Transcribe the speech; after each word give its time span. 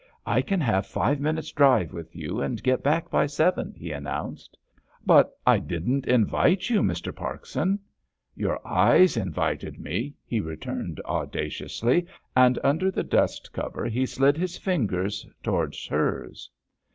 "I 0.25 0.41
can 0.41 0.59
have 0.61 0.85
a 0.85 0.87
five 0.87 1.19
minutes' 1.19 1.51
drive 1.51 1.93
with 1.93 2.15
you 2.15 2.41
and 2.41 2.63
get 2.63 2.81
back 2.81 3.11
by 3.11 3.27
seven," 3.27 3.75
he 3.77 3.91
announced. 3.91 4.57
"But 5.05 5.29
I 5.45 5.59
didn't 5.59 6.07
invite 6.07 6.71
you, 6.71 6.81
Mr. 6.81 7.15
Parkson." 7.15 7.77
"Your 8.33 8.67
eyes 8.67 9.15
invited 9.15 9.79
me," 9.79 10.15
he 10.25 10.39
returned 10.39 10.99
audaciously, 11.05 12.07
and 12.35 12.57
under 12.63 12.89
the 12.89 13.03
dust 13.03 13.53
cover 13.53 13.85
he 13.85 14.07
slid 14.07 14.37
his 14.37 14.57
fingers 14.57 15.23
towards 15.43 15.85
hers. 15.85 16.49